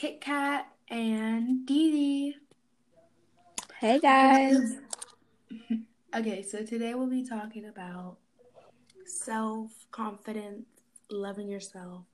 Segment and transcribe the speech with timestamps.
[0.00, 2.36] Kit Kat and Dee Dee.
[3.78, 4.78] Hey guys.
[6.16, 8.16] Okay, so today we'll be talking about
[9.04, 10.64] self confidence,
[11.10, 12.04] loving yourself,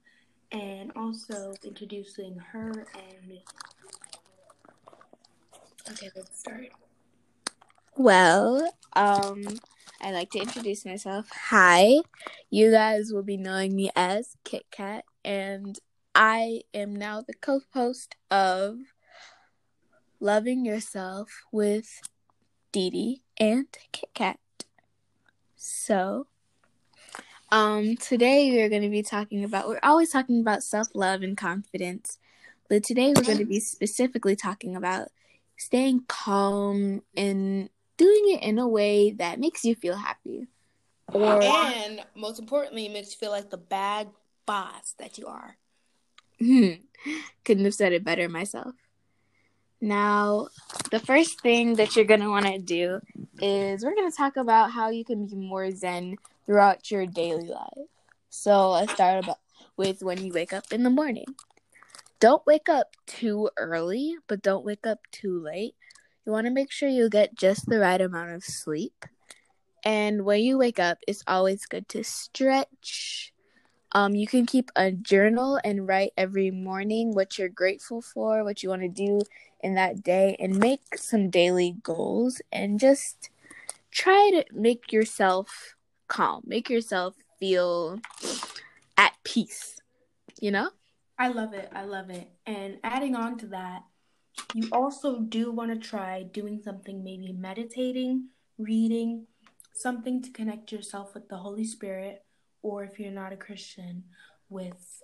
[0.50, 3.44] and also introducing her and me.
[5.92, 6.70] Okay, let's start.
[7.96, 9.44] Well, um,
[10.02, 11.28] I'd like to introduce myself.
[11.50, 12.00] Hi,
[12.50, 15.78] you guys will be knowing me as Kit Kat, and
[16.18, 18.78] I am now the co host of
[20.18, 22.00] Loving Yourself with
[22.72, 24.38] Dee Dee and Kit Kat.
[25.56, 26.26] So,
[27.52, 31.36] um, today we're going to be talking about, we're always talking about self love and
[31.36, 32.18] confidence,
[32.70, 35.08] but today we're going to be specifically talking about
[35.58, 40.46] staying calm and doing it in a way that makes you feel happy.
[41.12, 44.08] Or, and most importantly, makes you feel like the bad
[44.46, 45.58] boss that you are.
[47.44, 48.74] Couldn't have said it better myself.
[49.80, 50.48] Now,
[50.90, 53.00] the first thing that you're going to want to do
[53.40, 57.48] is we're going to talk about how you can be more zen throughout your daily
[57.48, 57.88] life.
[58.30, 59.38] So, let's start about
[59.76, 61.26] with when you wake up in the morning.
[62.18, 65.74] Don't wake up too early, but don't wake up too late.
[66.24, 69.04] You want to make sure you get just the right amount of sleep.
[69.84, 73.32] And when you wake up, it's always good to stretch,
[73.92, 78.62] um, you can keep a journal and write every morning what you're grateful for, what
[78.62, 79.20] you want to do
[79.60, 83.30] in that day, and make some daily goals and just
[83.90, 85.76] try to make yourself
[86.08, 88.00] calm, make yourself feel
[88.96, 89.80] at peace,
[90.40, 90.70] you know?
[91.18, 91.70] I love it.
[91.74, 92.28] I love it.
[92.44, 93.82] And adding on to that,
[94.52, 99.26] you also do want to try doing something, maybe meditating, reading,
[99.72, 102.25] something to connect yourself with the Holy Spirit
[102.66, 104.02] or if you're not a Christian,
[104.50, 105.02] with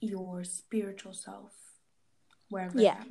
[0.00, 1.52] your spiritual self,
[2.50, 3.02] wherever yeah.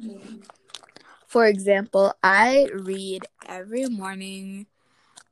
[1.26, 4.68] For example, I read every morning.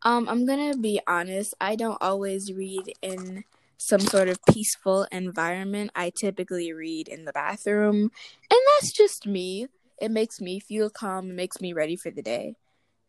[0.02, 3.44] Um, I'm gonna be honest, I don't always read in
[3.78, 5.92] some sort of peaceful environment.
[5.96, 8.10] I typically read in the bathroom,
[8.50, 9.68] and that's just me.
[10.02, 12.56] It makes me feel calm, it makes me ready for the day.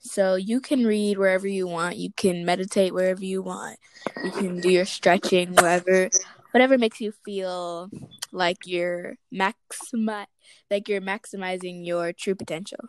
[0.02, 1.96] So you can read wherever you want.
[1.96, 3.78] You can meditate wherever you want.
[4.24, 6.10] You can do your stretching wherever,
[6.50, 7.88] whatever makes you feel
[8.32, 10.26] like you're maximi-
[10.70, 12.88] like you're maximizing your true potential.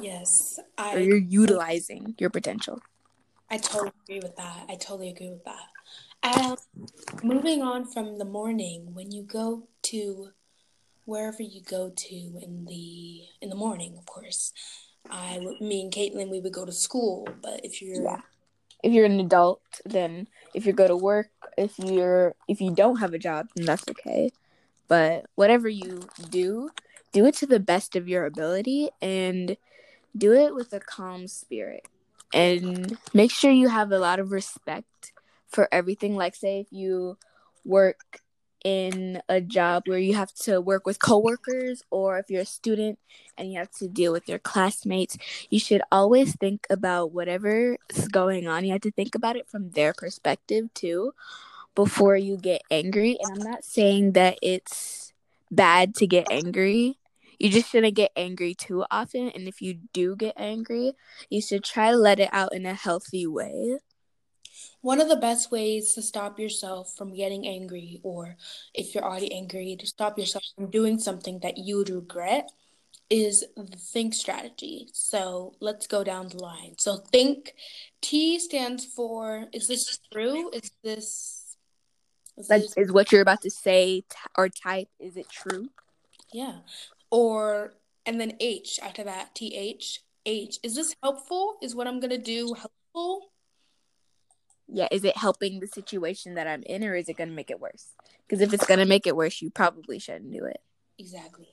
[0.00, 0.96] Yes, I.
[0.96, 2.80] Or you're utilizing your potential.
[3.50, 4.66] I totally agree with that.
[4.68, 5.68] I totally agree with that.
[6.22, 6.58] And
[7.22, 10.28] moving on from the morning, when you go to
[11.04, 14.52] wherever you go to in the in the morning, of course,
[15.08, 17.28] I would, me and Caitlin, we would go to school.
[17.40, 18.20] But if you're, yeah.
[18.82, 22.96] if you're an adult, then if you go to work, if you're, if you don't
[22.96, 24.30] have a job, then that's okay.
[24.88, 26.70] But whatever you do,
[27.12, 29.56] do it to the best of your ability and
[30.16, 31.86] do it with a calm spirit.
[32.32, 35.12] And make sure you have a lot of respect
[35.48, 36.16] for everything.
[36.16, 37.16] Like, say, if you
[37.64, 38.20] work
[38.64, 42.98] in a job where you have to work with coworkers or if you're a student
[43.36, 45.16] and you have to deal with your classmates,
[45.50, 47.78] you should always think about whatever's
[48.10, 48.64] going on.
[48.64, 51.12] You have to think about it from their perspective too
[51.74, 53.16] before you get angry.
[53.20, 55.12] And I'm not saying that it's
[55.50, 56.98] bad to get angry.
[57.38, 59.30] You just shouldn't get angry too often.
[59.30, 60.92] And if you do get angry,
[61.30, 63.78] you should try to let it out in a healthy way.
[64.82, 68.36] One of the best ways to stop yourself from getting angry, or
[68.74, 72.50] if you're already angry, to stop yourself from doing something that you would regret
[73.10, 74.88] is the think strategy.
[74.92, 76.76] So let's go down the line.
[76.78, 77.54] So think
[78.00, 80.50] T stands for is this true?
[80.52, 81.56] Is this
[82.38, 85.68] is, this, is what you're about to say t- or type is it true?
[86.32, 86.58] Yeah.
[87.10, 87.74] Or
[88.06, 91.56] and then H after that T H H is this helpful?
[91.60, 93.29] Is what I'm going to do helpful?
[94.72, 97.50] Yeah, is it helping the situation that I'm in or is it going to make
[97.50, 97.88] it worse?
[98.26, 100.60] Because if it's going to make it worse, you probably shouldn't do it.
[100.98, 101.48] Exactly.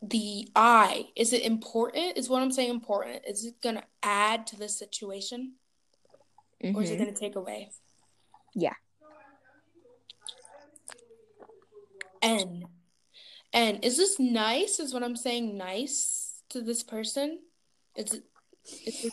[0.00, 2.16] The I, is it important?
[2.16, 3.22] Is what I'm saying important?
[3.26, 5.54] Is it going to add to the situation?
[6.62, 6.76] Mm-hmm.
[6.76, 7.04] Or is it mm-hmm.
[7.04, 7.70] going to take away?
[8.54, 8.74] Yeah.
[12.22, 12.64] N.
[13.52, 13.76] N.
[13.82, 14.80] Is this nice?
[14.80, 17.40] Is what I'm saying nice to this person?
[17.96, 18.24] Is it,
[18.86, 19.12] is it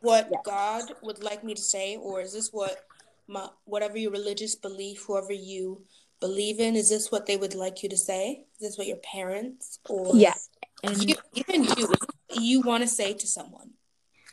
[0.00, 0.38] what yeah.
[0.44, 2.84] God would like me to say, or is this what
[3.26, 5.82] my whatever your religious belief, whoever you
[6.20, 8.44] believe in, is this what they would like you to say?
[8.60, 10.34] Is this what your parents or yeah,
[10.82, 11.92] and you, even you
[12.32, 13.70] you want to say to someone?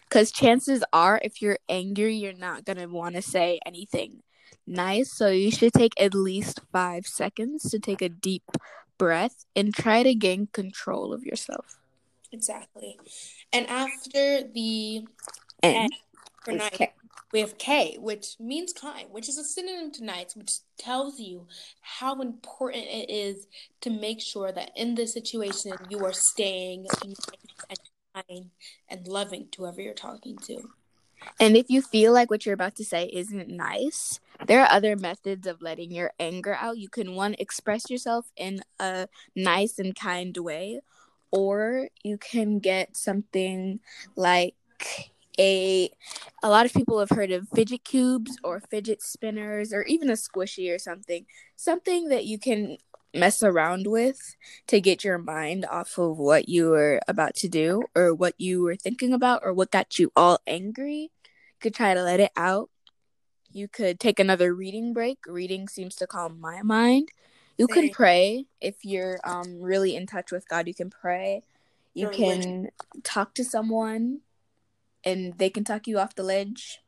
[0.07, 4.21] Because chances are, if you're angry, you're not gonna want to say anything
[4.67, 5.11] nice.
[5.11, 8.43] So you should take at least five seconds to take a deep
[8.97, 11.77] breath and try to gain control of yourself.
[12.31, 12.97] Exactly.
[13.53, 15.07] And after the
[15.73, 15.89] N
[16.43, 16.93] for night, K.
[17.33, 21.47] we have K, which means kind, which is a synonym to nice, which tells you
[21.81, 23.47] how important it is
[23.81, 27.15] to make sure that in this situation you are staying and
[28.13, 28.51] kind
[28.89, 30.69] and loving to whoever you're talking to.
[31.39, 34.95] And if you feel like what you're about to say isn't nice, there are other
[34.95, 36.77] methods of letting your anger out.
[36.77, 40.81] You can one express yourself in a nice and kind way,
[41.31, 43.79] or you can get something
[44.15, 44.55] like
[45.39, 45.89] a
[46.43, 50.13] a lot of people have heard of fidget cubes or fidget spinners or even a
[50.13, 51.25] squishy or something.
[51.55, 52.77] Something that you can
[53.13, 54.35] mess around with
[54.67, 58.61] to get your mind off of what you were about to do or what you
[58.61, 61.11] were thinking about or what got you all angry.
[61.23, 62.69] You could try to let it out.
[63.51, 65.19] You could take another reading break.
[65.25, 67.09] Reading seems to calm my mind.
[67.57, 70.67] You can pray if you're um really in touch with God.
[70.67, 71.43] You can pray.
[71.93, 72.69] You can
[73.03, 74.19] talk to someone,
[75.05, 76.79] and they can talk you off the ledge.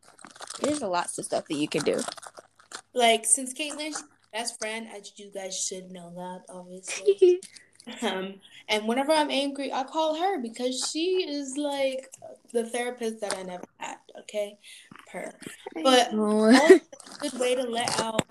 [0.62, 2.02] There's a lots of stuff that you can do.
[2.94, 4.04] Like since Caitlin's
[4.34, 7.40] best friend, as you guys should know that, obviously.
[8.02, 8.36] Um,
[8.68, 12.10] and whenever I'm angry, I call her because she is like
[12.52, 13.96] the therapist that I never had.
[14.22, 14.58] Okay,
[15.12, 15.34] her.
[15.74, 16.82] But a
[17.22, 18.24] good way to let out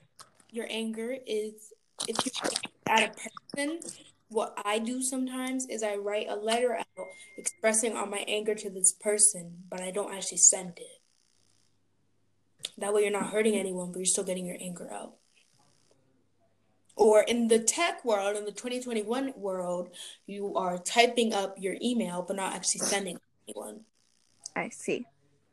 [0.50, 1.72] your anger is
[2.06, 2.52] if you're
[2.86, 3.80] at a person.
[4.28, 7.08] What I do sometimes is I write a letter out
[7.38, 11.00] expressing all my anger to this person, but I don't actually send it.
[12.78, 15.14] That way, you're not hurting anyone, but you're still getting your anger out.
[16.96, 19.90] Or in the tech world, in the 2021 world,
[20.26, 23.82] you are typing up your email, but not actually sending anyone.
[24.56, 25.06] I see.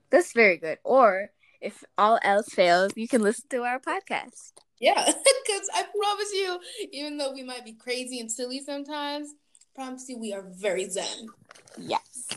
[0.09, 0.79] That's very good.
[0.83, 1.31] Or
[1.63, 4.51] if all else fails, you can listen to our podcast.
[4.79, 6.59] Yeah, because I promise you,
[6.91, 9.33] even though we might be crazy and silly sometimes,
[9.73, 11.29] promise you we are very zen
[11.77, 12.27] Yes.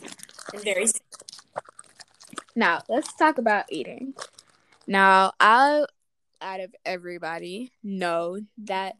[0.53, 0.87] and very.
[2.55, 4.13] Now let's talk about eating.
[4.87, 5.85] Now I,
[6.41, 8.95] out of everybody, know that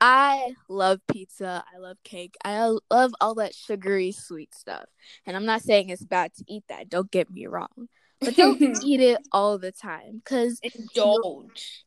[0.00, 1.64] I love pizza.
[1.74, 2.36] I love cake.
[2.44, 4.84] I love all that sugary sweet stuff.
[5.26, 6.88] And I'm not saying it's bad to eat that.
[6.88, 7.88] Don't get me wrong.
[8.26, 11.84] But don't eat it all the time, cause Indulge.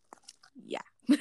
[0.56, 0.80] yeah.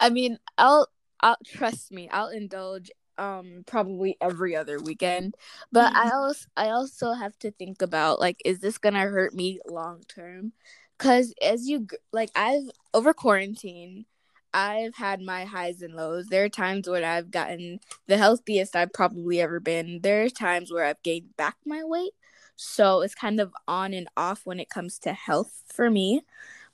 [0.00, 0.88] I mean, I'll
[1.20, 5.34] I'll trust me, I'll indulge um probably every other weekend.
[5.72, 9.34] But I also I also have to think about like is this going to hurt
[9.34, 10.52] me long term?
[10.98, 14.04] Cuz as you like I've over quarantine
[14.52, 16.28] I've had my highs and lows.
[16.28, 20.00] There are times when I've gotten the healthiest I've probably ever been.
[20.02, 22.12] There are times where I've gained back my weight.
[22.56, 26.22] So it's kind of on and off when it comes to health for me.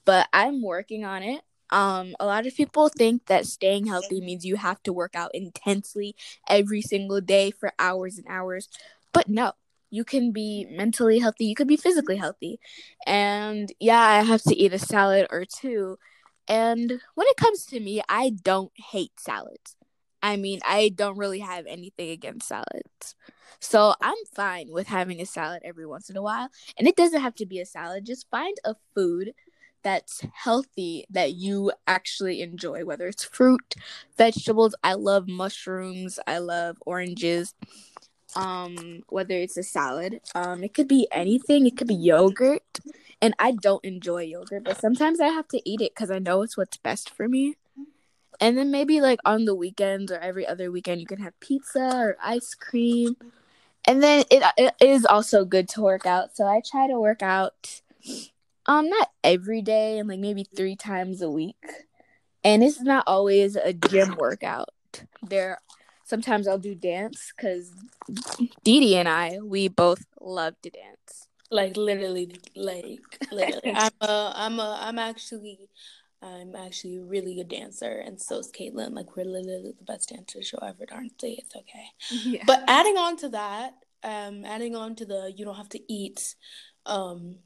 [0.05, 1.43] But I'm working on it.
[1.71, 5.31] Um, a lot of people think that staying healthy means you have to work out
[5.35, 6.17] intensely
[6.49, 8.69] every single day for hours and hours.
[9.13, 9.53] But no,
[9.91, 12.59] you can be mentally healthy, you could be physically healthy.
[13.07, 15.99] And yeah, I have to eat a salad or two.
[16.49, 19.77] And when it comes to me, I don't hate salads.
[20.23, 23.15] I mean, I don't really have anything against salads.
[23.59, 26.49] So I'm fine with having a salad every once in a while.
[26.79, 28.07] And it doesn't have to be a salad.
[28.07, 29.35] Just find a food
[29.83, 33.75] that's healthy that you actually enjoy, whether it's fruit,
[34.17, 34.75] vegetables.
[34.83, 36.19] I love mushrooms.
[36.27, 37.55] I love oranges.
[38.37, 41.67] Um, whether it's a salad, um, it could be anything.
[41.67, 42.79] It could be yogurt,
[43.21, 46.43] and I don't enjoy yogurt, but sometimes I have to eat it because I know
[46.43, 47.57] it's what's best for me.
[48.41, 51.93] And then maybe like on the weekends or every other weekend, you can have pizza
[51.95, 53.17] or ice cream.
[53.85, 56.37] And then it, it is also good to work out.
[56.37, 57.83] So I try to work out
[58.67, 61.65] um not every day and like maybe 3 times a week.
[62.43, 64.71] And it's not always a gym workout.
[65.23, 65.61] There
[66.05, 67.73] sometimes I'll do dance cuz
[68.65, 71.29] Dee Dee and I we both love to dance.
[71.51, 73.73] Like literally, like literally.
[73.75, 75.69] I'm a, I'm a, I'm actually,
[76.23, 78.93] I'm actually a really good dancer, and so is Caitlin.
[78.93, 81.39] Like we're literally the best dancers you'll ever darn see.
[81.43, 81.87] It's okay.
[82.11, 82.45] Yeah.
[82.47, 86.35] But adding on to that, um, adding on to the you don't have to eat,
[86.85, 87.37] um,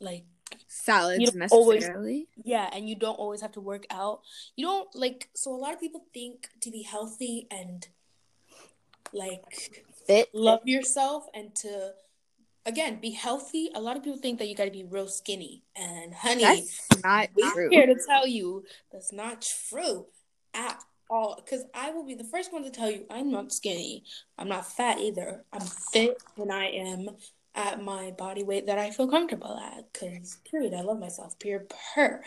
[0.00, 0.24] like
[0.66, 2.28] salads You don't always- necessarily.
[2.44, 4.20] yeah, and you don't always have to work out.
[4.56, 7.88] You don't like so a lot of people think to be healthy and
[9.14, 9.72] like
[10.06, 10.28] Fit.
[10.34, 11.92] love yourself and to
[12.68, 13.70] again be healthy.
[13.74, 16.86] A lot of people think that you got to be real skinny, and honey, That's
[17.02, 17.68] not we're true.
[17.70, 20.06] here to tell you that's not true
[20.54, 20.78] at
[21.10, 21.42] all.
[21.42, 24.04] Because I will be the first one to tell you I'm not skinny.
[24.38, 25.44] I'm not fat either.
[25.52, 27.08] I'm fit and I am
[27.54, 29.92] at my body weight that I feel comfortable at.
[29.92, 31.38] Because period, I love myself.
[31.38, 32.22] Pure per.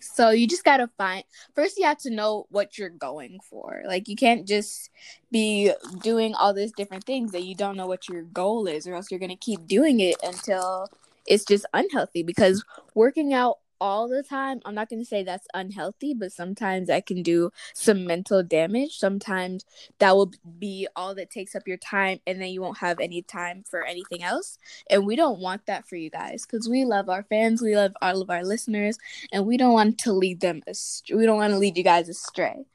[0.00, 3.82] So you just gotta find first you have to know what you're going for.
[3.86, 4.90] Like you can't just
[5.30, 8.94] be doing all these different things that you don't know what your goal is, or
[8.94, 10.88] else you're gonna keep doing it until
[11.26, 12.64] it's just unhealthy because
[12.94, 14.60] working out all the time.
[14.64, 18.98] I'm not going to say that's unhealthy, but sometimes that can do some mental damage.
[18.98, 19.64] Sometimes
[19.98, 23.22] that will be all that takes up your time, and then you won't have any
[23.22, 24.58] time for anything else.
[24.88, 27.92] And we don't want that for you guys because we love our fans, we love
[28.02, 28.98] all of our listeners,
[29.32, 31.16] and we don't want to lead them astray.
[31.16, 32.66] We don't want to lead you guys astray.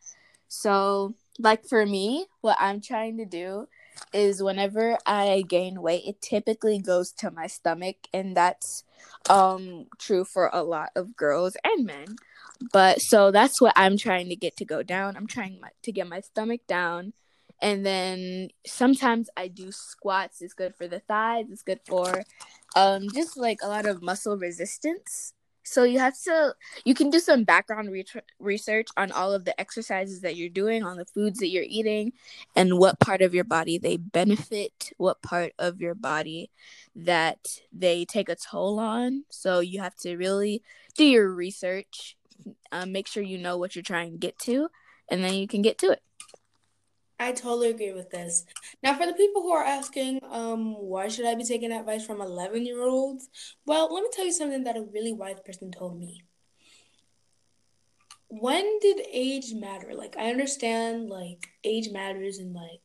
[0.48, 3.68] So, like for me, what I'm trying to do
[4.14, 8.84] is whenever I gain weight, it typically goes to my stomach, and that's
[9.30, 12.16] um true for a lot of girls and men.
[12.72, 15.18] But so that's what I'm trying to get to go down.
[15.18, 17.14] I'm trying my, to get my stomach down.
[17.62, 20.42] And then sometimes I do squats.
[20.42, 21.46] It's good for the thighs.
[21.52, 22.24] It's good for
[22.76, 25.34] um just like a lot of muscle resistance.
[25.66, 26.56] So you have to
[26.86, 28.06] you can do some background re-
[28.40, 32.14] research on all of the exercises that you're doing, on the foods that you're eating,
[32.56, 36.52] and what part of your body they benefit, what part of your body
[36.96, 39.26] that they take a toll on.
[39.30, 40.62] So you have to really
[40.96, 42.16] do your research,
[42.72, 44.70] uh, make sure you know what you're trying to get to,
[45.10, 46.02] and then you can get to it.
[47.26, 48.46] I totally agree with this.
[48.84, 52.22] Now, for the people who are asking, um, why should I be taking advice from
[52.22, 53.30] 11 year olds?
[53.66, 56.24] Well, let me tell you something that a really wise person told me.
[58.28, 59.96] When did age matter?
[59.96, 62.82] Like, I understand, like, age matters and, like,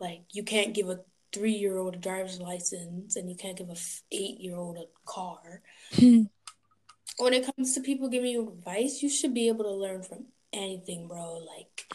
[0.00, 1.00] like you can't give a
[1.32, 3.76] three year old a driver's license and you can't give a
[4.10, 5.62] eight year old a car.
[5.98, 10.26] when it comes to people giving you advice, you should be able to learn from
[10.52, 11.36] anything, bro.
[11.36, 11.86] Like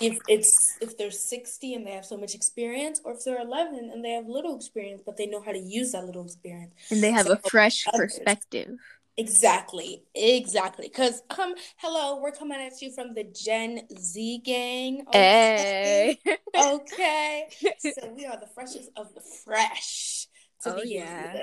[0.00, 3.90] if it's if they're 60 and they have so much experience or if they're 11
[3.92, 7.02] and they have little experience but they know how to use that little experience and
[7.02, 8.14] they have a fresh others.
[8.14, 8.76] perspective
[9.16, 16.18] exactly exactly because um hello we're coming at you from the gen z gang okay
[16.24, 16.36] hey.
[16.56, 17.46] okay
[17.78, 20.26] so we are the freshest of the fresh
[20.62, 21.38] to oh, yeah.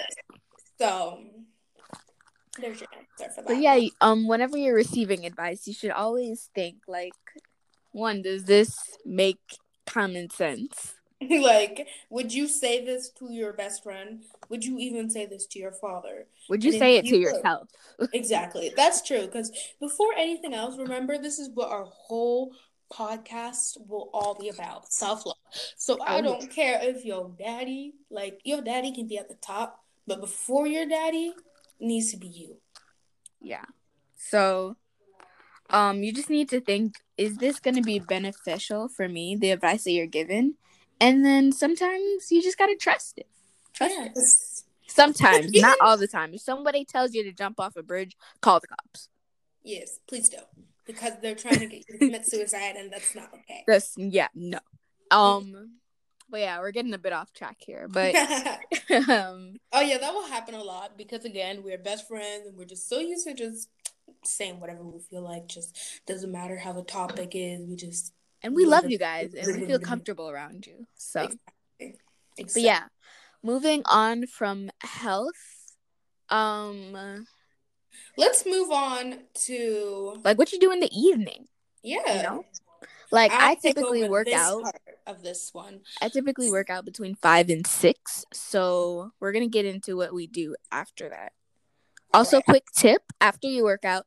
[0.78, 1.20] so
[2.60, 3.48] there's your answer for that.
[3.48, 7.14] But yeah, um, whenever you're receiving advice, you should always think like,
[7.92, 9.40] one, does this make
[9.86, 10.96] common sense?
[11.30, 14.24] like, would you say this to your best friend?
[14.50, 16.26] Would you even say this to your father?
[16.50, 17.70] Would you and say it you to could, yourself?
[18.14, 18.72] exactly.
[18.76, 19.26] That's true.
[19.26, 22.54] Because before anything else, remember, this is what our whole
[22.92, 25.38] podcast will all be about self love.
[25.78, 29.36] So I oh, don't care if your daddy, like, your daddy can be at the
[29.36, 31.34] top, but before your daddy,
[31.80, 32.58] needs to be you.
[33.40, 33.66] Yeah.
[34.16, 34.78] So
[35.72, 39.52] um you just need to think is this going to be beneficial for me the
[39.52, 40.56] advice that you're given?
[41.00, 43.28] And then sometimes you just got to trust it.
[43.74, 46.34] Trust yeah, it sometimes not all the time.
[46.34, 49.10] If somebody tells you to jump off a bridge call the cops.
[49.64, 50.46] Yes please don't.
[50.86, 53.64] because they're trying to get you to commit suicide and that's not okay.
[53.68, 54.60] That's yeah no.
[55.10, 55.72] Um
[56.32, 57.88] but yeah, we're getting a bit off track here.
[57.90, 58.16] But
[59.10, 62.66] um, oh yeah, that will happen a lot because again, we're best friends and we're
[62.66, 63.68] just so used to just
[64.24, 65.48] saying whatever we feel like.
[65.48, 67.66] Just doesn't matter how the topic is.
[67.66, 68.14] We just
[68.44, 70.88] and we love you guys and we feel comfortable around you.
[70.96, 72.00] So, exactly.
[72.38, 72.62] Exactly.
[72.62, 72.84] but yeah,
[73.44, 75.76] moving on from health,
[76.30, 77.26] um,
[78.18, 81.48] let's move on to like what you do in the evening.
[81.84, 82.46] Yeah, you know,
[83.12, 84.64] like i i typically work out
[85.06, 85.82] of this one.
[86.02, 90.28] I typically work out between five and six, so we're gonna get into what we
[90.28, 91.34] do after that.
[92.14, 94.06] Also, quick tip: after you work out,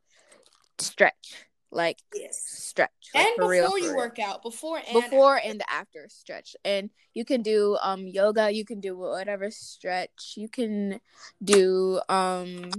[0.77, 1.45] stretch.
[1.71, 2.41] Like yes.
[2.41, 2.89] stretch.
[3.13, 3.97] Like, and before real, you real.
[3.97, 5.49] work out, before and before after.
[5.49, 6.55] and after stretch.
[6.63, 10.35] And you can do um yoga, you can do whatever stretch.
[10.37, 11.01] You can
[11.43, 12.71] do um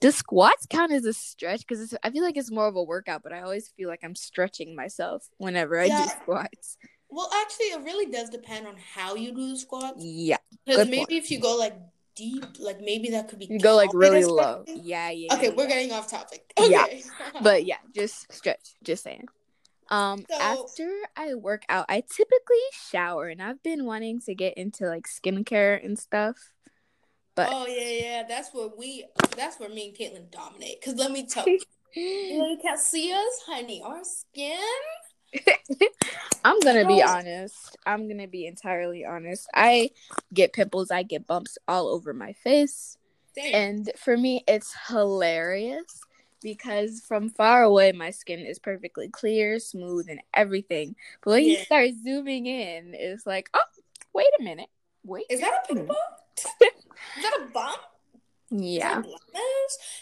[0.00, 1.66] does squats count as a stretch?
[1.66, 4.14] Because I feel like it's more of a workout, but I always feel like I'm
[4.14, 6.04] stretching myself whenever I yeah.
[6.04, 6.78] do squats.
[7.10, 10.02] Well, actually, it really does depend on how you do the squats.
[10.02, 10.38] Yeah.
[10.64, 11.12] Because maybe point.
[11.12, 11.76] if you go like
[12.20, 13.46] deep, like maybe that could be.
[13.46, 14.64] You go like really low.
[14.66, 15.34] Yeah, yeah.
[15.34, 15.54] Okay, yeah.
[15.56, 16.52] we're getting off topic.
[16.58, 16.70] Okay.
[16.70, 17.40] Yeah.
[17.42, 18.74] but yeah, just stretch.
[18.84, 19.26] Just saying.
[19.88, 22.58] Um, so, after I work out, I typically
[22.90, 26.36] shower, and I've been wanting to get into like skincare and stuff.
[27.34, 30.82] But oh yeah, yeah, that's where we, that's where me and Caitlin dominate.
[30.84, 31.58] Cause let me tell you,
[31.94, 33.82] you can't see us, honey.
[33.82, 34.58] Our skin
[36.44, 37.76] I'm gonna be honest.
[37.86, 39.48] I'm gonna be entirely honest.
[39.54, 39.90] I
[40.32, 42.96] get pimples, I get bumps all over my face.
[43.36, 46.00] And for me, it's hilarious
[46.42, 50.96] because from far away, my skin is perfectly clear, smooth, and everything.
[51.22, 51.58] But when yeah.
[51.58, 53.60] you start zooming in, it's like, oh,
[54.12, 54.68] wait a minute.
[55.04, 55.26] Wait.
[55.30, 55.96] Is that a pimple?
[56.36, 57.80] is that a bump?
[58.50, 59.02] Yeah.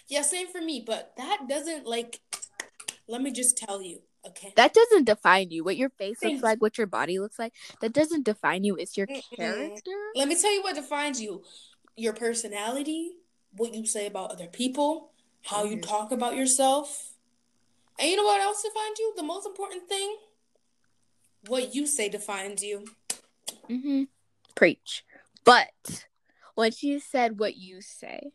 [0.08, 0.82] Yeah, same for me.
[0.84, 2.20] But that doesn't like.
[3.06, 4.52] Let me just tell you, okay.
[4.56, 5.64] That doesn't define you.
[5.64, 8.76] What your face Thank looks like, what your body looks like, that doesn't define you.
[8.76, 9.36] It's your Mm-mm.
[9.36, 9.96] character.
[10.14, 11.42] Let me tell you what defines you:
[11.96, 13.12] your personality,
[13.56, 15.12] what you say about other people,
[15.44, 15.82] how you Mhm.
[15.88, 17.14] talk about yourself,
[17.98, 19.12] and you know what else defines you?
[19.16, 20.16] The most important thing:
[21.46, 22.84] what you say defines you.
[23.68, 24.04] Mm-hmm.
[24.54, 25.04] Preach.
[25.44, 26.06] But
[26.54, 28.32] what you said, what you say,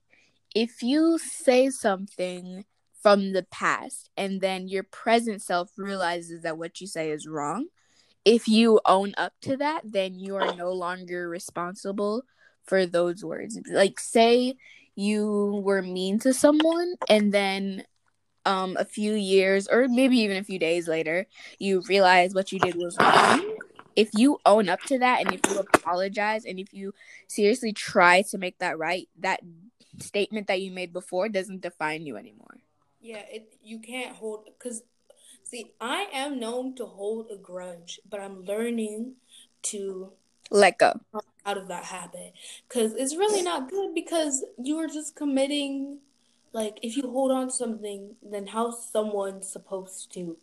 [0.56, 2.66] if you say something
[3.04, 7.68] from the past and then your present self realizes that what you say is wrong,
[8.24, 12.24] if you own up to that, then you are no longer responsible
[12.64, 13.60] for those words.
[13.70, 14.56] Like, say
[14.96, 17.84] you were mean to someone and then
[18.46, 21.26] um a few years or maybe even a few days later
[21.60, 23.58] you realize what you did was wrong.
[23.96, 26.94] If you own up to that and if you apologize and if you
[27.28, 29.40] seriously try to make that right that
[30.00, 32.58] statement that you made before doesn't define you anymore
[33.04, 34.82] Yeah, it you can't hold because
[35.44, 39.16] see, I am known to hold a grudge, but I'm learning
[39.64, 40.14] to
[40.50, 40.94] let go
[41.46, 42.34] out of that habit
[42.68, 46.00] because it's really not good because you are just committing
[46.54, 50.38] like if you hold on to something, then how's someone supposed to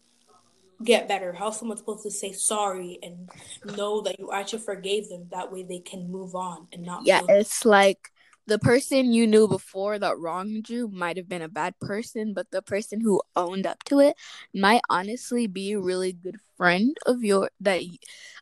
[0.85, 1.33] get better?
[1.33, 3.31] How's someone supposed to say sorry and
[3.77, 5.29] know that you actually forgave them?
[5.31, 8.11] That way they can move on and not yeah it's like
[8.51, 12.51] the person you knew before that wronged you might have been a bad person but
[12.51, 14.17] the person who owned up to it
[14.53, 17.81] might honestly be a really good friend of your that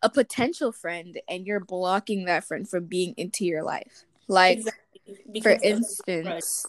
[0.02, 5.42] a potential friend and you're blocking that friend from being into your life like exactly
[5.42, 6.66] for instance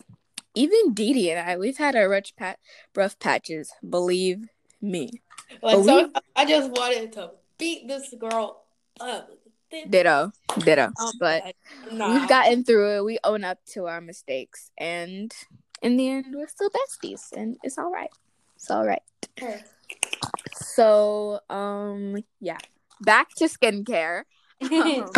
[0.56, 2.60] even Dee Dee and I, we've had our rough, pat-
[2.96, 3.72] rough patches.
[3.88, 4.48] Believe
[4.82, 5.22] me.
[5.62, 8.64] Like so, I just wanted to beat this girl
[9.00, 9.30] up.
[9.90, 10.92] Ditto, ditto.
[11.00, 11.56] Um, but
[11.92, 12.10] nah.
[12.10, 13.06] we've gotten through it.
[13.06, 15.32] We own up to our mistakes, and
[15.82, 18.10] in the end, we're still besties, and it's all right.
[18.56, 19.02] It's all right.
[20.56, 22.58] So, um, yeah.
[23.02, 24.24] Back to skincare.
[24.62, 25.12] Um,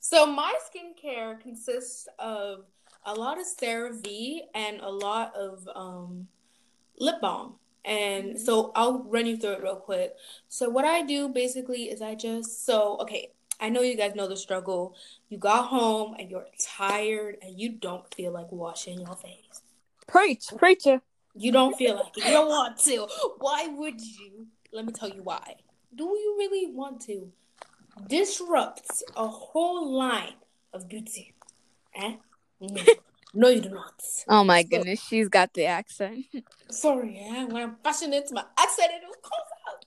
[0.00, 2.64] so my skincare consists of
[3.04, 6.26] a lot of CeraVe and a lot of um,
[6.98, 7.60] lip balm.
[7.84, 8.38] And Mhm.
[8.40, 10.16] so I'll run you through it real quick.
[10.48, 14.28] So what I do basically is I just so okay, I know you guys know
[14.28, 14.94] the struggle.
[15.28, 19.62] You got home and you're tired and you don't feel like washing your face.
[20.06, 21.00] preach, preacher.
[21.34, 22.24] You don't feel like it.
[22.24, 23.06] You don't want to.
[23.38, 24.46] Why would you?
[24.72, 25.56] Let me tell you why.
[25.94, 27.32] Do you really want to
[28.06, 30.34] disrupt a whole line
[30.72, 31.34] of beauty?
[31.94, 32.14] Eh?
[32.60, 32.82] No,
[33.34, 34.02] no you do not.
[34.28, 36.26] Oh my So- goodness, she's got the accent.
[36.70, 37.44] Sorry, eh?
[37.44, 39.84] when I'm passionate, my accent it will come out.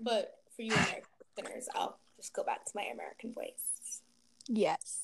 [0.00, 1.02] But for you American
[1.36, 4.02] listeners, I'll just go back to my American voice.
[4.48, 5.00] Yes.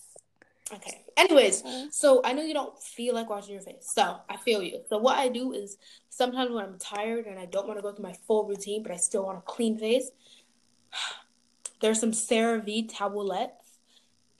[0.72, 1.04] Okay.
[1.16, 3.90] Anyways, so I know you don't feel like washing your face.
[3.94, 4.80] So I feel you.
[4.88, 5.76] So what I do is
[6.08, 8.90] sometimes when I'm tired and I don't want to go through my full routine, but
[8.90, 10.10] I still want a clean face,
[11.80, 13.50] there's some CeraVe towelettes.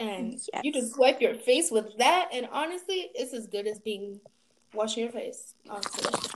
[0.00, 2.30] And you just wipe your face with that.
[2.32, 4.20] And honestly, it's as good as being
[4.72, 5.54] washing your face.
[5.68, 6.30] Honestly.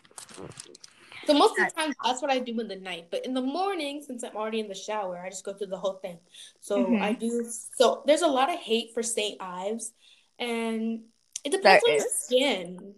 [1.29, 3.09] So most of the time, that's what I do in the night.
[3.11, 5.77] But in the morning, since I'm already in the shower, I just go through the
[5.77, 6.19] whole thing.
[6.61, 7.03] So Mhm.
[7.03, 7.45] I do.
[7.77, 9.37] So there's a lot of hate for St.
[9.39, 9.93] Ives,
[10.39, 11.05] and
[11.45, 12.95] it depends There on your skin.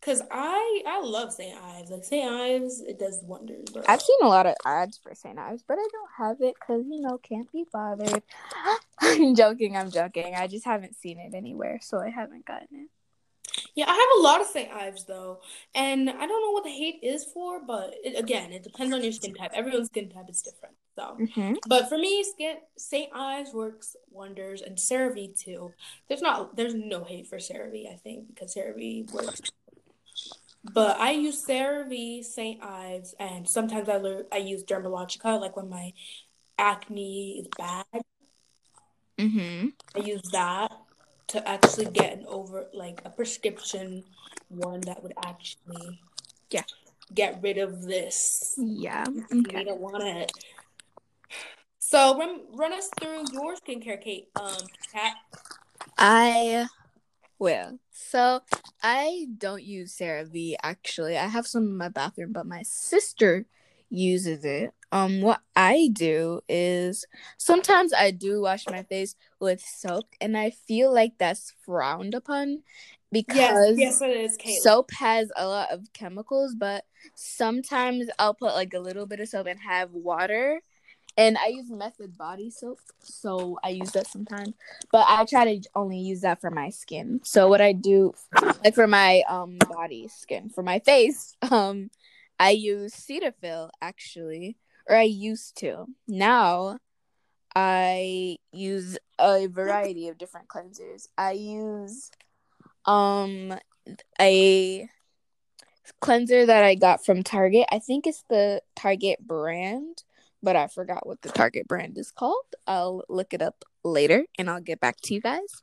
[0.00, 1.54] Cause I I love St.
[1.62, 1.90] Ives.
[1.90, 2.30] Like St.
[2.30, 3.68] Ives, it does wonders.
[3.70, 3.82] Bro.
[3.86, 5.38] I've seen a lot of ads for St.
[5.38, 8.22] Ives, but I don't have it because, you know, can't be bothered.
[9.00, 10.34] I'm joking, I'm joking.
[10.34, 12.90] I just haven't seen it anywhere, so I haven't gotten it.
[13.74, 14.70] Yeah, I have a lot of St.
[14.72, 15.40] Ives though,
[15.74, 19.02] and I don't know what the hate is for, but it, again, it depends on
[19.02, 19.50] your skin type.
[19.52, 20.76] Everyone's skin type is different.
[20.96, 21.54] So, Mm-hmm.
[21.66, 23.10] but for me, skin St.
[23.12, 25.72] Ives works wonders, and CeraVe too.
[26.08, 29.40] There's not, there's no hate for CeraVe, I think, because CeraVe works.
[30.72, 32.62] But I use CeraVe, St.
[32.62, 34.00] Ives, and sometimes I
[34.32, 35.92] I use Dermalogica, like when my
[36.58, 37.84] acne is bad.
[39.18, 39.68] Mm-hmm.
[39.96, 40.70] I use that
[41.28, 44.04] to actually get an over like a prescription
[44.48, 45.98] one that would actually
[46.50, 46.62] Yeah.
[47.12, 48.54] get rid of this.
[48.58, 49.06] Yeah.
[49.08, 49.64] We Okay.
[49.64, 50.32] don't want it.
[51.78, 54.28] So run run us through your skincare, Kate.
[54.36, 54.56] Um,
[54.92, 55.14] Kat.
[55.98, 56.66] I
[57.38, 57.78] will.
[57.92, 58.40] So
[58.82, 61.16] I don't use CeraVe actually.
[61.16, 63.46] I have some in my bathroom, but my sister
[63.94, 64.72] uses it.
[64.92, 67.04] Um, what I do is
[67.38, 72.62] sometimes I do wash my face with soap, and I feel like that's frowned upon
[73.12, 78.54] because yes, yes, it is, soap has a lot of chemicals, but sometimes I'll put
[78.54, 80.60] like a little bit of soap and have water
[81.16, 84.54] And I use Method body soap, so I use that sometimes.
[84.92, 87.20] But I try to only use that for my skin.
[87.24, 88.14] So what I do,
[88.64, 91.90] like for my um body skin, for my face, um,
[92.38, 94.56] I use Cetaphil actually,
[94.88, 95.86] or I used to.
[96.08, 96.78] Now,
[97.54, 101.06] I use a variety of different cleansers.
[101.16, 102.10] I use
[102.86, 103.54] um
[104.20, 104.88] a
[106.00, 107.66] cleanser that I got from Target.
[107.70, 110.02] I think it's the Target brand,
[110.42, 112.44] but I forgot what the Target brand is called.
[112.66, 115.62] I'll look it up later and I'll get back to you guys.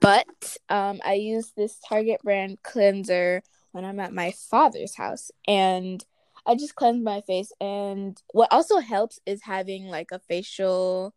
[0.00, 6.04] But um, I use this Target brand cleanser when I'm at my father's house and
[6.46, 7.52] I just cleanse my face.
[7.60, 11.14] And what also helps is having like a facial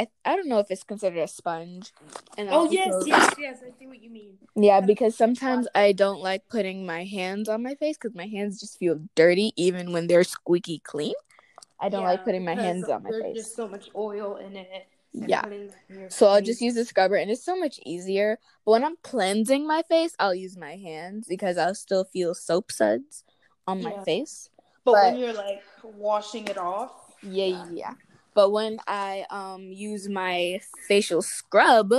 [0.00, 1.92] I, I don't know if it's considered a sponge.
[2.36, 3.58] And oh also, yes, yes, yes.
[3.66, 4.38] I see what you mean.
[4.54, 8.60] Yeah, because sometimes I don't like putting my hands on my face because my hands
[8.60, 11.14] just feel dirty even when they're squeaky clean.
[11.80, 13.20] I don't yeah, like putting my hands on my face.
[13.22, 14.86] There's just so much oil in it.
[15.12, 15.44] Yeah.
[16.08, 18.38] So I'll just use the scrubber and it's so much easier.
[18.64, 22.70] But when I'm cleansing my face, I'll use my hands because I'll still feel soap
[22.70, 23.24] suds
[23.66, 23.90] on yeah.
[23.90, 24.50] my face.
[24.84, 26.92] But, but, when you're like washing it off.
[27.22, 27.66] Yeah, yeah.
[27.72, 27.94] yeah.
[28.34, 31.92] But when I um use my facial scrub,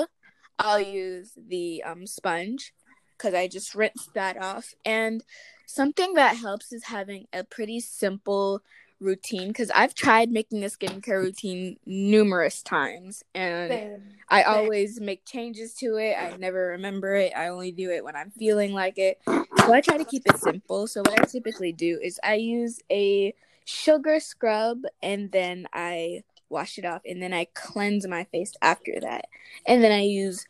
[0.57, 2.73] I'll use the um sponge
[3.17, 4.73] because I just rinse that off.
[4.85, 5.23] And
[5.65, 8.61] something that helps is having a pretty simple
[8.99, 14.01] routine because I've tried making a skincare routine numerous times and Same.
[14.29, 14.51] I Same.
[14.51, 16.15] always make changes to it.
[16.19, 17.33] I never remember it.
[17.35, 19.19] I only do it when I'm feeling like it.
[19.25, 20.87] So I try to keep it simple.
[20.87, 23.33] So what I typically do is I use a
[23.65, 28.99] sugar scrub and then I wash it off, and then I cleanse my face after
[29.01, 29.25] that.
[29.67, 30.47] And then I use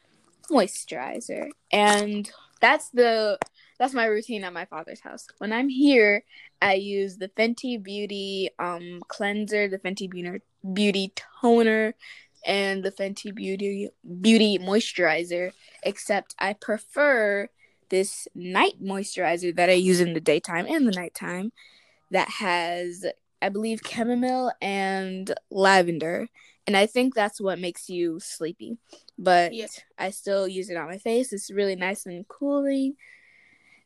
[0.50, 1.50] moisturizer.
[1.72, 2.30] And
[2.62, 3.38] that's the
[3.80, 5.26] that's my routine at my father's house.
[5.38, 6.24] When I'm here,
[6.62, 10.42] I use the Fenty Beauty um cleanser, the Fenty Beauty
[10.74, 11.96] Beauty toner,
[12.46, 13.90] and the Fenty Beauty
[14.22, 15.52] Beauty moisturizer,
[15.84, 17.48] except I prefer
[17.90, 21.52] this night moisturizer that I use in the daytime and the nighttime
[22.12, 23.06] that has
[23.42, 26.28] I believe chamomile and lavender.
[26.68, 28.78] And I think that's what makes you sleepy.
[29.18, 29.54] But
[29.98, 31.34] I still use it on my face.
[31.34, 32.96] It's really nice and cooling.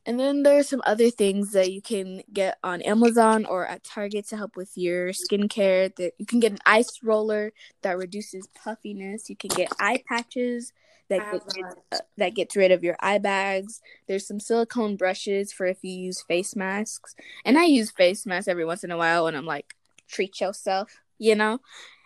[0.06, 4.28] And then there's some other things that you can get on Amazon or at Target
[4.28, 5.96] to help with your skincare.
[5.96, 9.30] That you can get an ice roller that reduces puffiness.
[9.30, 10.74] You can get eye patches
[11.10, 13.82] that gets rid, uh, that gets rid of your eye bags.
[14.08, 18.48] There's some silicone brushes for if you use face masks, and I use face masks
[18.48, 19.76] every once in a while when I'm like
[20.10, 21.60] treat yourself, you know.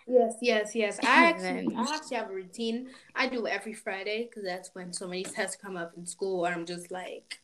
[0.08, 1.00] Yes, yes, yes.
[1.04, 2.90] I actually, I actually have a routine.
[3.16, 6.56] I do every Friday because that's when so many tests come up in school, and
[6.56, 7.40] I'm just like,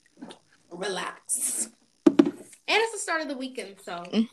[0.74, 1.70] relax.
[2.06, 3.94] And it's the start of the weekend, so.
[3.94, 4.26] Mm-hmm.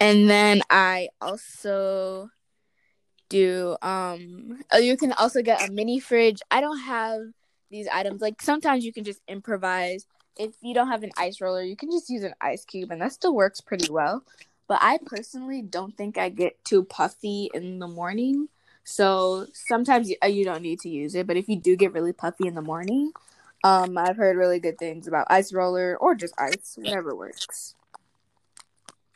[0.00, 2.30] And then I also
[3.28, 6.40] do um oh, you can also get a mini fridge.
[6.50, 7.20] I don't have
[7.70, 8.20] these items.
[8.20, 10.06] Like sometimes you can just improvise.
[10.36, 13.00] If you don't have an ice roller, you can just use an ice cube and
[13.00, 14.22] that still works pretty well.
[14.68, 18.48] But I personally don't think I get too puffy in the morning.
[18.84, 21.92] So sometimes you, uh, you don't need to use it, but if you do get
[21.92, 23.12] really puffy in the morning,
[23.64, 27.74] um I've heard really good things about ice roller or just ice, whatever works.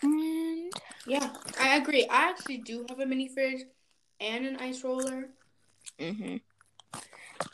[0.02, 0.72] And
[1.06, 1.30] yeah,
[1.60, 2.06] I agree.
[2.08, 3.62] I actually do have a mini fridge
[4.20, 5.28] and an ice roller.
[5.98, 6.36] Mm-hmm.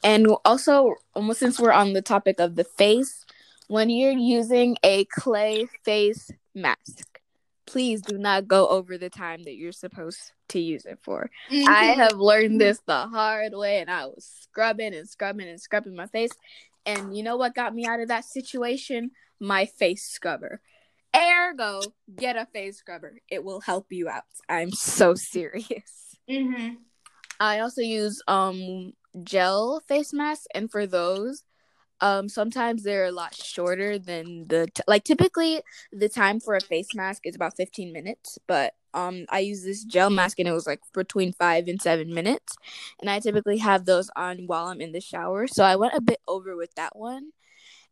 [0.05, 3.25] And also, almost since we're on the topic of the face,
[3.69, 7.21] when you're using a clay face mask,
[7.67, 11.31] please do not go over the time that you're supposed to use it for.
[11.51, 11.69] Mm-hmm.
[11.69, 15.97] I have learned this the hard way, and I was scrubbing and scrubbing and scrubbing
[15.97, 16.33] my face.
[16.85, 19.11] And you know what got me out of that situation?
[19.41, 20.61] My face scrubber.
[21.15, 21.81] Ergo,
[22.17, 23.19] get a face scrubber.
[23.29, 24.25] It will help you out.
[24.49, 26.17] I'm so serious.
[26.31, 26.75] Mm-hmm.
[27.41, 28.93] I also use um
[29.25, 31.43] gel face masks, and for those,
[32.01, 35.61] um sometimes they're a lot shorter than the t- like typically
[35.93, 39.85] the time for a face mask is about 15 minutes but um i use this
[39.85, 42.57] gel mask and it was like between five and seven minutes
[43.01, 46.01] and i typically have those on while i'm in the shower so i went a
[46.01, 47.31] bit over with that one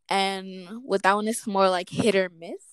[0.09, 2.71] and with that one it's more like hit or miss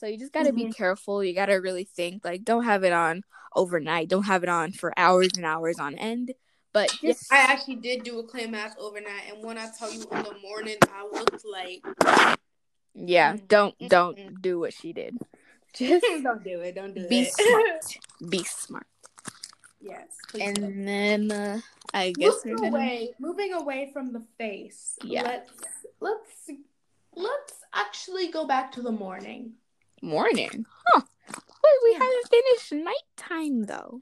[0.00, 0.68] so you just got to mm-hmm.
[0.68, 1.22] be careful.
[1.22, 2.24] You got to really think.
[2.24, 3.22] Like, don't have it on
[3.54, 4.08] overnight.
[4.08, 6.32] Don't have it on for hours and hours on end.
[6.72, 6.96] But.
[7.30, 10.34] I actually did do a clay mask overnight, and when I tell you in the
[10.42, 11.84] morning, I looked like.
[12.94, 13.46] Yeah, mm-hmm.
[13.46, 15.18] don't don't do what she did.
[15.74, 16.74] Just don't do it.
[16.74, 17.32] Don't do be it.
[17.32, 17.98] smart.
[18.30, 18.86] Be smart.
[19.80, 20.08] Yes.
[20.38, 20.84] And do.
[20.84, 21.60] then uh,
[21.94, 24.98] I guess moving away, moving away from the face.
[25.02, 25.22] Yeah.
[25.22, 25.52] Let's
[26.00, 26.50] let's
[27.16, 29.52] let's actually go back to the morning
[30.02, 30.66] morning.
[30.86, 31.00] Huh.
[31.28, 31.98] Wait, we Yeah.
[31.98, 32.72] haven't finished
[33.18, 34.00] nighttime though.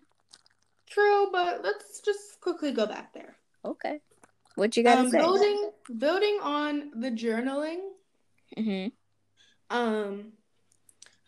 [0.91, 3.37] True, but let's just quickly go back there.
[3.65, 4.01] Okay.
[4.57, 5.19] What you gotta Um, say?
[5.19, 7.81] building building on the journaling.
[8.57, 8.89] Mm-hmm.
[9.77, 10.33] Um,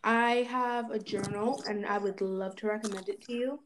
[0.02, 3.60] I have a journal, and I would love to recommend it to you.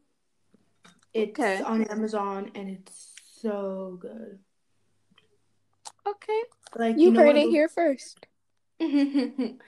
[1.12, 1.60] It's Okay.
[1.62, 4.38] on Amazon, and it's so good.
[6.06, 6.42] Okay.
[6.76, 8.26] Like You know, heard it those- here first.
[8.80, 9.58] you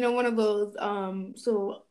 [0.00, 0.76] know, one of those.
[0.78, 1.84] Um, so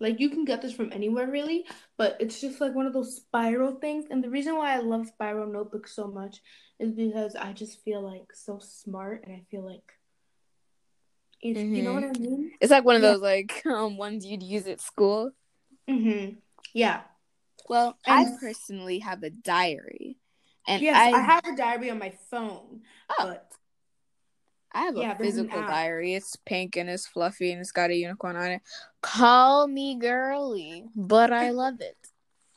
[0.00, 1.64] like you can get this from anywhere really,
[1.96, 4.06] but it's just like one of those spiral things.
[4.10, 6.40] And the reason why I love spiral notebooks so much
[6.80, 9.92] is because I just feel like so smart, and I feel like.
[11.42, 12.52] You, you know what I mean?
[12.60, 13.12] It's like one of Yeah.
[13.14, 15.32] those like um ones you'd use at school.
[15.88, 16.36] Mm-hmm.
[16.72, 17.00] Yeah.
[17.68, 20.16] Well, I personally have a diary,
[20.66, 23.14] and yes, I I, have a diary on my phone, Oh.
[23.18, 23.52] but
[24.72, 26.14] I have Yeah, a physical diary.
[26.14, 28.62] It's pink and it's fluffy and it's got a unicorn on it.
[29.02, 31.96] Call me girly, but I love it.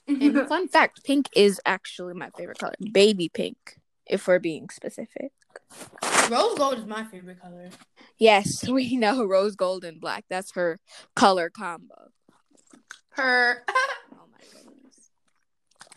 [0.22, 2.76] And fun fact, pink is actually my favorite color.
[2.92, 5.32] Baby pink, if we're being specific.
[6.30, 7.70] rose gold is my favorite color.
[8.18, 10.26] Yes, we know rose gold and black.
[10.30, 10.80] That's her
[11.16, 12.12] color combo.
[13.10, 13.64] Her.
[14.18, 15.10] Oh my goodness.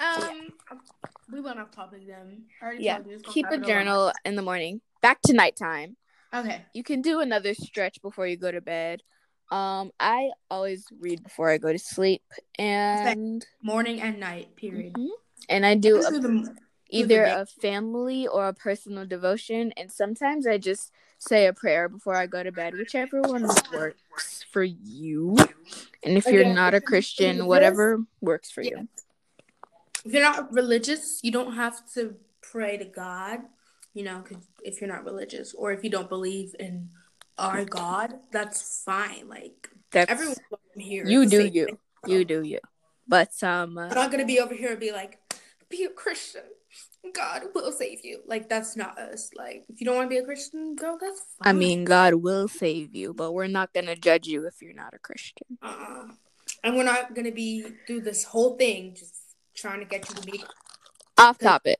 [0.00, 0.52] um,
[1.32, 2.44] we went off topic then.
[2.62, 4.80] Already Yeah, told you, it's gonna keep a journal in the morning.
[5.02, 5.96] Back to nighttime.
[6.34, 6.64] Okay.
[6.74, 9.02] You can do another stretch before you go to bed.
[9.50, 12.22] Um, I always read before I go to sleep,
[12.58, 14.54] and Morning and night.
[14.56, 14.92] Period.
[14.94, 15.08] Mhm.
[15.48, 16.54] and I do the-
[16.90, 22.16] either a family or a personal devotion and sometimes i just say a prayer before
[22.16, 25.37] i go to bed whichever one works for you
[26.03, 28.81] and if you're Again, not a christian whatever works for Yeah.
[28.81, 28.88] you
[30.05, 33.40] if you're not religious, you don't have to pray to God.
[33.94, 34.24] You know,
[34.64, 36.88] if you're not religious or if you don't believe in
[37.37, 39.29] our God, that's fine.
[39.29, 40.38] Like that's everyone's
[40.77, 41.05] here.
[41.07, 41.79] you do you thing.
[42.07, 42.61] you do you
[43.07, 45.18] but um I'm not gonna be over here and be like,
[45.68, 46.42] be a Christian.
[47.14, 48.20] God will save you.
[48.26, 49.30] Like that's not us.
[49.36, 51.48] Like if you don't want to be a Christian, girl, that's fine.
[51.48, 54.92] i mean god will save you but we're not gonna judge you if you're not
[54.94, 56.04] a christian uh,
[56.64, 59.14] and we're not gonna be through this whole thing just
[59.54, 60.44] trying to get you to be.
[61.16, 61.78] off topic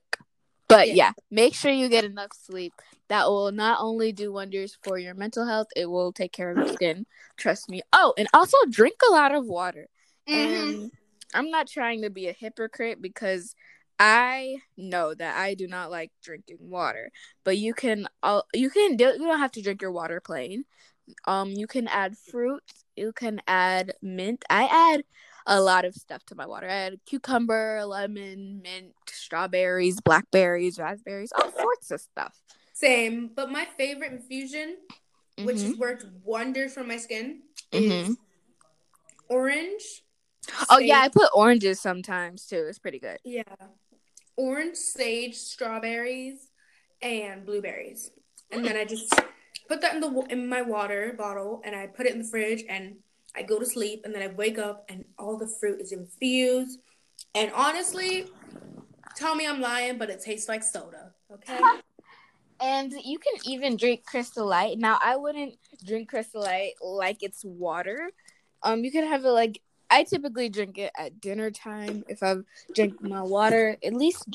[0.69, 0.95] but Yeah.
[0.95, 2.73] yeah make sure you get enough sleep
[3.09, 6.57] that will not only do wonders for your mental health it will take care of
[6.59, 9.89] your skin trust me oh and also drink a lot of water
[10.29, 10.69] Mm-hmm.
[10.71, 10.91] and
[11.35, 13.55] i'm not trying to be a hypocrite because
[13.99, 17.11] i know that i do not like drinking water
[17.45, 20.65] but you can uh, you can do you don't have to drink your water plain.
[21.27, 22.63] Um you can add fruit
[22.95, 24.45] you can add mint.
[24.51, 25.05] I add
[25.47, 26.69] a lot of stuff to my water.
[26.69, 32.43] I add cucumber lemon mint strawberries blackberries raspberries all sorts of stuff.
[32.75, 34.77] Same, but my favorite infusion,
[35.39, 35.67] which Mhm.
[35.69, 38.11] has worked wonders for my skin, mm-hmm.
[38.11, 38.17] is
[39.29, 40.03] orange.
[40.71, 42.67] oh yeah i put oranges sometimes too.
[42.69, 43.19] It's pretty good.
[43.25, 43.43] Yeah,
[44.39, 46.51] orange, sage, strawberries,
[47.03, 48.11] and blueberries,
[48.51, 49.13] and then I just
[49.69, 52.65] put that in the in my water bottle, and I put it in the fridge,
[52.69, 52.97] and
[53.37, 56.79] I go to sleep, and then I wake up, and all the fruit is infused,
[57.35, 58.27] and honestly,
[59.15, 61.13] tell me I'm lying, but it tastes like soda.
[61.33, 61.59] Okay.
[62.61, 64.79] And you can even drink Crystal Light.
[64.79, 65.55] Now, I wouldn't
[65.87, 68.11] drink Crystal Light like it's water.
[68.63, 72.05] Um, you can have it like I typically drink it at dinner time.
[72.09, 72.37] If I
[72.75, 74.29] drink my water, at least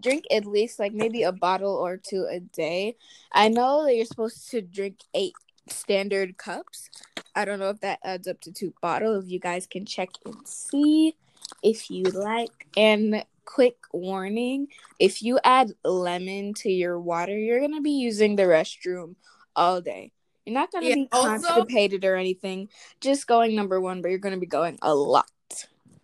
[0.00, 2.96] drink at least like maybe a bottle or two a day.
[3.32, 5.34] I know that you're supposed to drink eight
[5.68, 6.90] standard cups.
[7.34, 9.28] I don't know if that adds up to two bottles.
[9.28, 11.16] You guys can check and see
[11.62, 12.68] if you like.
[12.76, 18.44] And quick warning if you add lemon to your water, you're gonna be using the
[18.44, 19.14] restroom
[19.56, 20.12] all day.
[20.46, 22.68] You're not gonna Yeah, be also- constipated or anything.
[23.00, 25.26] Just going number one, but you're gonna be going a lot.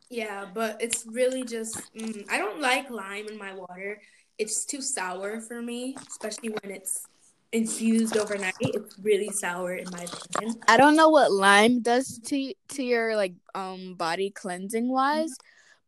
[0.08, 4.00] Yeah, but it's really just mm, I don't like lime in my water.
[4.38, 7.06] It's too sour for me, especially when it's
[7.52, 8.54] infused overnight.
[8.60, 10.60] It's really sour in my opinion.
[10.68, 15.34] I don't know what lime does to to your like um body cleansing wise,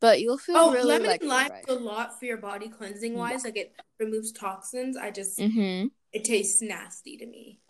[0.01, 3.15] but you'll feel Oh, really lemon like lime do a lot for your body cleansing
[3.15, 3.45] wise.
[3.45, 4.97] Like it removes toxins.
[4.97, 5.89] I just Mm-hmm.
[6.13, 7.61] it tastes nasty to me.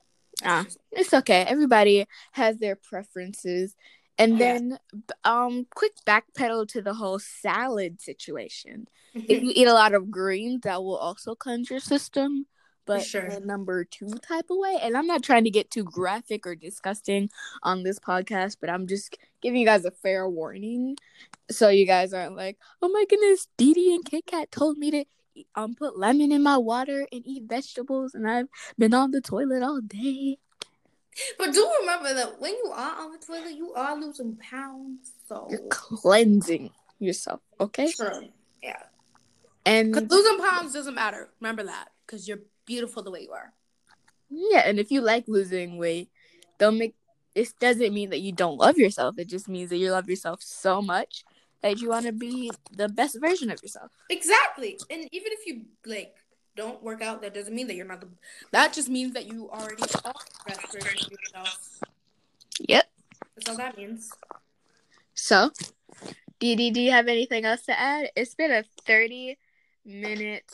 [0.44, 0.66] Ah.
[0.92, 1.42] It's okay.
[1.42, 3.74] Everybody has their preferences.
[4.20, 4.78] And then
[5.24, 8.88] um quick backpedal to the whole salad situation.
[9.14, 12.46] if you eat a lot of greens, that will also cleanse your system.
[12.84, 13.24] But sure.
[13.24, 14.78] in a number two type of way.
[14.80, 17.28] And I'm not trying to get too graphic or disgusting
[17.62, 20.96] on this podcast, but I'm just giving you guys a fair warning.
[21.50, 24.90] So you guys aren't like, oh my goodness, Dee Dee and Kit Kat told me
[24.90, 25.04] to
[25.54, 28.48] um put lemon in my water and eat vegetables and I've
[28.78, 30.38] been on the toilet all day.
[31.36, 35.12] But do remember that when you are on the toilet, you are losing pounds.
[35.28, 37.90] So You're cleansing yourself, okay?
[37.90, 38.28] true.
[38.62, 38.82] Yeah.
[39.66, 41.28] And losing pounds doesn't matter.
[41.40, 41.88] Remember that.
[42.06, 43.52] Because you're beautiful the way you are.
[44.30, 46.08] yeah, and if you like losing weight,
[46.58, 46.94] don't make
[47.34, 49.18] it doesn't mean that you don't love yourself.
[49.18, 51.24] It just means that you love yourself so much
[51.62, 53.90] that you want to be the best version of yourself.
[54.10, 54.78] Exactly.
[54.90, 56.14] And even if you like
[56.56, 58.08] don't work out, that doesn't mean that you're not the
[58.52, 60.14] that just means that you already are the
[60.46, 61.80] best version of yourself.
[62.60, 62.84] Yep.
[63.36, 64.10] That's all that means.
[65.14, 65.50] So,
[66.40, 68.10] Dee Dee, do you have anything else to add?
[68.16, 69.36] It's been a 30
[69.84, 70.52] minute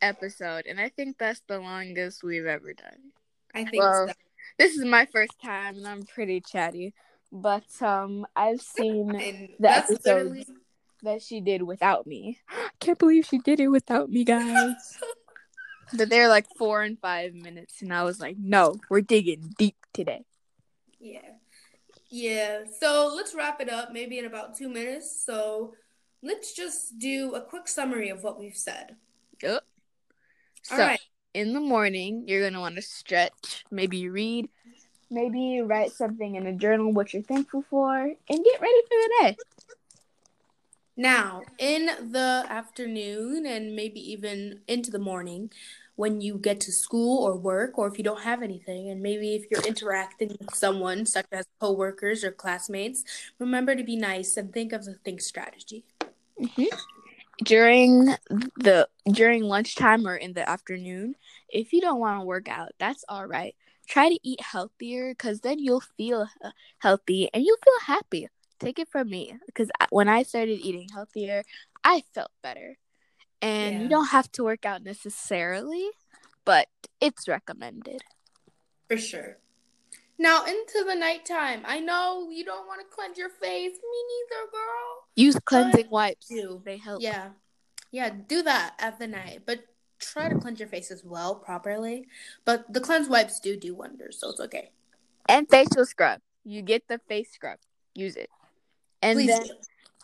[0.00, 3.12] episode, and I think that's the longest we've ever done.
[3.54, 4.14] I think Well, so.
[4.58, 6.92] This is my first time, and I'm pretty chatty.
[7.32, 10.46] But um, I've seen And the literally
[11.02, 12.38] that she did without me.
[12.80, 14.98] Can't believe she did it without me, guys.
[15.96, 19.76] but they're like four and five minutes, and I was like, no, we're digging deep
[19.92, 20.24] today.
[20.98, 21.20] Yeah.
[22.10, 22.64] Yeah.
[22.78, 25.24] So let's wrap it up maybe in about two minutes.
[25.24, 25.74] So
[26.22, 28.96] let's just do a quick summary of what we've said.
[29.42, 29.64] Yep.
[30.62, 31.00] So, All right.
[31.32, 34.48] in the morning, you're going to want to stretch, maybe read,
[35.10, 39.10] maybe write something in a journal what you're thankful for, and get ready for the
[39.20, 39.36] day.
[40.96, 45.50] Now, in the afternoon and maybe even into the morning,
[45.96, 49.34] when you get to school or work, or if you don't have anything, and maybe
[49.34, 53.04] if you're interacting with someone, such as coworkers or classmates,
[53.38, 55.84] remember to be nice and think of the think strategy.
[56.40, 56.74] Mm-hmm.
[57.44, 58.14] During
[58.56, 61.16] the during lunchtime or in the afternoon,
[61.48, 63.54] if you don't want to work out, that's all right.
[63.90, 68.28] Try to eat healthier because then you'll feel uh, healthy and you'll feel happy.
[68.60, 71.42] Take it from me because when I started eating healthier,
[71.82, 72.78] I felt better.
[73.42, 73.82] And Yeah.
[73.82, 75.90] you don't have to work out necessarily,
[76.44, 76.68] but
[77.00, 78.02] it's recommended.
[78.86, 79.38] For sure.
[80.18, 81.62] Now, into the nighttime.
[81.64, 83.72] I know you don't want to cleanse your face.
[83.72, 85.08] Me neither, girl.
[85.16, 86.28] Use cleansing wipes.
[86.28, 86.62] do.
[86.64, 87.02] They help.
[87.02, 87.30] Yeah.
[87.90, 89.42] Yeah, do that at the night.
[89.46, 89.64] But
[90.00, 92.08] try to cleanse your face as well properly.
[92.44, 94.70] But the cleanse wipes do do wonders, so it's okay.
[95.28, 96.20] And facial scrub.
[96.44, 97.58] You get the face scrub.
[97.94, 98.30] Use it.
[99.02, 99.52] And Please then do.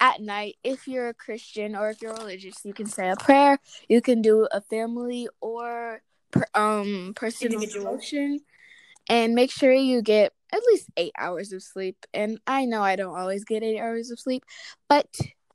[0.00, 3.58] at night, if you're a Christian or if you're religious, you can say a prayer.
[3.88, 8.40] You can do a family or per, um personal devotion,
[9.08, 12.06] and make sure you get at least eight hours of sleep.
[12.14, 14.44] And I know I don't always get eight hours of sleep,
[14.88, 15.08] but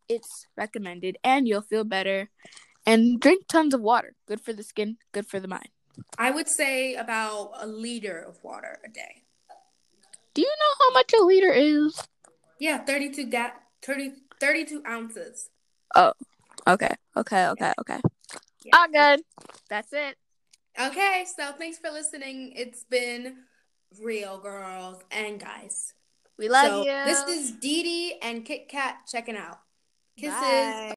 [0.09, 2.29] it's recommended, and you'll feel better.
[2.91, 4.15] And drink tons of water.
[4.27, 4.97] Good for the skin.
[5.13, 5.69] Good for the mind.
[6.17, 9.23] I would say about a liter of water a day.
[10.33, 12.01] Do you know how much a liter is?
[12.59, 15.49] Yeah, 32 ga- 30, 32 ounces.
[15.95, 16.11] Oh,
[16.67, 16.93] okay.
[17.15, 17.47] Okay.
[17.47, 17.73] Okay.
[17.79, 17.99] Okay.
[18.63, 18.77] Yeah.
[18.77, 19.23] All good.
[19.69, 20.17] That's it.
[20.79, 22.53] Okay, so thanks for listening.
[22.55, 23.37] It's been
[24.01, 25.93] real, girls and guys.
[26.37, 26.91] We love so you.
[27.05, 29.59] This is Dee Dee and Kit Kat checking out.
[30.17, 30.33] Kisses.
[30.33, 30.81] Bye.